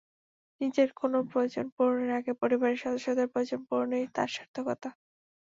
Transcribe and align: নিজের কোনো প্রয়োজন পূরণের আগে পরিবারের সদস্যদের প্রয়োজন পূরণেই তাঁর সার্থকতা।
নিজের 0.61 0.89
কোনো 0.95 1.17
প্রয়োজন 1.31 1.65
পূরণের 1.75 2.11
আগে 2.19 2.31
পরিবারের 2.41 2.81
সদস্যদের 2.83 3.27
প্রয়োজন 3.33 3.59
পূরণেই 3.67 4.05
তাঁর 4.15 4.29
সার্থকতা। 4.35 4.89